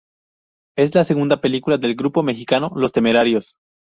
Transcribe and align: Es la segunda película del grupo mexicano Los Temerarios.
Es 0.75 0.95
la 0.95 1.03
segunda 1.05 1.41
película 1.41 1.77
del 1.77 1.93
grupo 1.95 2.23
mexicano 2.23 2.71
Los 2.75 2.91
Temerarios. 2.91 3.53